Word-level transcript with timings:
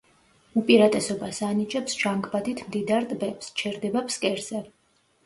უპირატესობას 0.59 1.41
ანიჭებს 1.47 1.97
ჟანგბადით 2.03 2.63
მდიდარ 2.69 3.05
ტბებს, 3.13 3.53
ჩერდება 3.63 4.03
ფსკერზე. 4.09 4.65